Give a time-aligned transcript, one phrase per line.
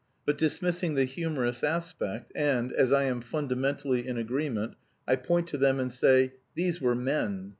[0.25, 4.73] But dismissing the humorous aspect, and, as I am fundamentally in agreement,
[5.07, 7.49] I point to them and say these were men!